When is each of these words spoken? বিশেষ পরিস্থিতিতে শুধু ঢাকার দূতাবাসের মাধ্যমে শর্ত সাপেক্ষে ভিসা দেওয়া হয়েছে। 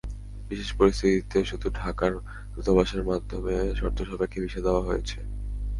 বিশেষ 0.49 0.69
পরিস্থিতিতে 0.79 1.37
শুধু 1.51 1.67
ঢাকার 1.79 2.13
দূতাবাসের 2.53 3.01
মাধ্যমে 3.09 3.55
শর্ত 3.79 3.97
সাপেক্ষে 4.09 4.39
ভিসা 4.43 4.61
দেওয়া 4.65 4.85
হয়েছে। 4.87 5.17